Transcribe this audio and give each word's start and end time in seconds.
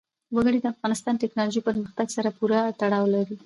وګړي 0.35 0.59
د 0.61 0.65
افغانستان 0.73 1.13
د 1.15 1.21
تکنالوژۍ 1.23 1.61
پرمختګ 1.67 2.07
سره 2.15 2.29
پوره 2.37 2.59
تړاو 2.79 3.05
لري. 3.15 3.35